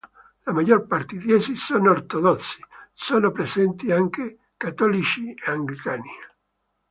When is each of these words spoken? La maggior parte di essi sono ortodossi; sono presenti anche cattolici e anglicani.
La 0.47 0.51
maggior 0.51 0.87
parte 0.87 1.15
di 1.17 1.31
essi 1.31 1.55
sono 1.55 1.91
ortodossi; 1.91 2.59
sono 2.91 3.31
presenti 3.31 3.91
anche 3.91 4.49
cattolici 4.57 5.31
e 5.35 5.51
anglicani. 5.51 6.09